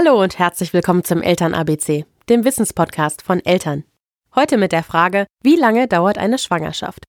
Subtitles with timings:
[0.00, 3.82] Hallo und herzlich willkommen zum Eltern ABC, dem Wissenspodcast von Eltern.
[4.32, 7.02] Heute mit der Frage, wie lange dauert eine Schwangerschaft?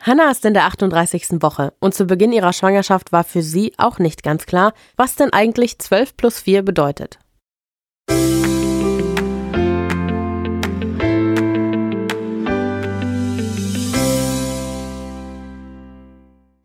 [0.00, 1.42] Hannah ist in der 38.
[1.42, 5.34] Woche und zu Beginn ihrer Schwangerschaft war für sie auch nicht ganz klar, was denn
[5.34, 7.18] eigentlich 12 plus 4 bedeutet.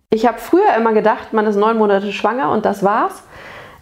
[0.09, 3.23] Ich habe früher immer gedacht, man ist neun Monate schwanger und das war's.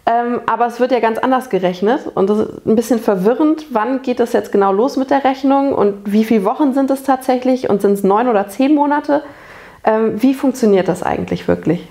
[0.06, 3.66] Ähm, aber es wird ja ganz anders gerechnet und das ist ein bisschen verwirrend.
[3.70, 7.04] Wann geht das jetzt genau los mit der Rechnung und wie viele Wochen sind es
[7.04, 9.22] tatsächlich und sind es neun oder zehn Monate?
[9.82, 11.88] Ähm, wie funktioniert das eigentlich wirklich?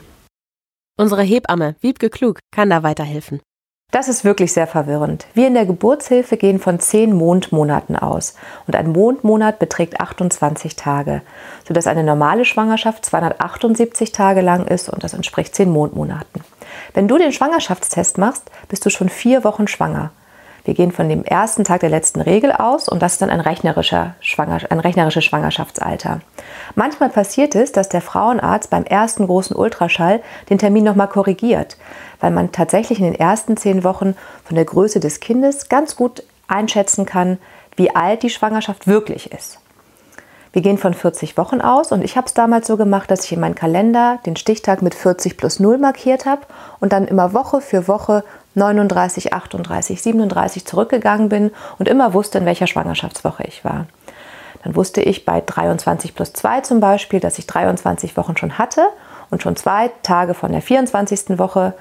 [0.99, 3.41] Unsere Hebamme Wiebke Klug kann da weiterhelfen.
[3.89, 5.27] Das ist wirklich sehr verwirrend.
[5.33, 8.35] Wir in der Geburtshilfe gehen von zehn Mondmonaten aus
[8.67, 11.21] und ein Mondmonat beträgt 28 Tage,
[11.67, 16.43] sodass eine normale Schwangerschaft 278 Tage lang ist und das entspricht zehn Mondmonaten.
[16.93, 20.11] Wenn du den Schwangerschaftstest machst, bist du schon vier Wochen schwanger.
[20.65, 23.41] Wir gehen von dem ersten Tag der letzten Regel aus und das ist dann ein,
[23.41, 26.21] rechnerischer Schwanger, ein rechnerisches Schwangerschaftsalter.
[26.75, 31.77] Manchmal passiert es, dass der Frauenarzt beim ersten großen Ultraschall den Termin nochmal korrigiert,
[32.21, 36.23] weil man tatsächlich in den ersten zehn Wochen von der Größe des Kindes ganz gut
[36.47, 37.39] einschätzen kann,
[37.75, 39.59] wie alt die Schwangerschaft wirklich ist.
[40.53, 43.33] Wir gehen von 40 Wochen aus und ich habe es damals so gemacht, dass ich
[43.33, 46.43] in meinen Kalender den Stichtag mit 40 plus 0 markiert habe
[46.79, 48.23] und dann immer Woche für Woche
[48.53, 53.87] 39, 38, 37 zurückgegangen bin und immer wusste, in welcher Schwangerschaftswoche ich war.
[54.63, 58.83] Dann wusste ich bei 23 plus 2 zum Beispiel, dass ich 23 Wochen schon hatte
[59.31, 61.39] und schon zwei Tage von der 24.
[61.39, 61.73] Woche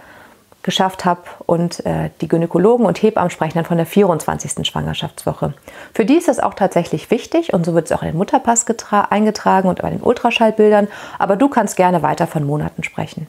[0.63, 4.67] geschafft habe und äh, die Gynäkologen und Hebammen sprechen dann von der 24.
[4.67, 5.55] Schwangerschaftswoche.
[5.95, 8.67] Für die ist das auch tatsächlich wichtig und so wird es auch in den Mutterpass
[9.11, 13.27] eingetragen und bei den Ultraschallbildern, aber du kannst gerne weiter von Monaten sprechen.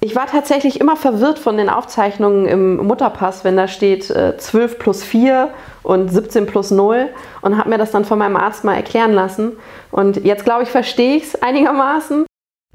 [0.00, 4.78] Ich war tatsächlich immer verwirrt von den Aufzeichnungen im Mutterpass, wenn da steht äh, 12
[4.78, 5.48] plus 4
[5.82, 7.08] und 17 plus 0
[7.40, 9.54] und habe mir das dann von meinem Arzt mal erklären lassen.
[9.90, 12.26] Und jetzt glaube ich, verstehe ich es einigermaßen.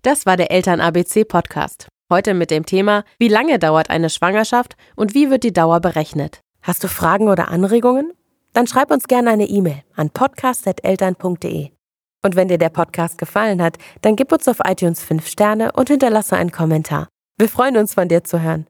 [0.03, 1.87] Das war der Eltern-ABC-Podcast.
[2.09, 6.41] Heute mit dem Thema, wie lange dauert eine Schwangerschaft und wie wird die Dauer berechnet?
[6.63, 8.11] Hast du Fragen oder Anregungen?
[8.53, 11.69] Dann schreib uns gerne eine E-Mail an podcast.eltern.de.
[12.23, 15.89] Und wenn dir der Podcast gefallen hat, dann gib uns auf iTunes 5 Sterne und
[15.89, 17.07] hinterlasse einen Kommentar.
[17.37, 18.59] Wir freuen uns, von dir zu hören.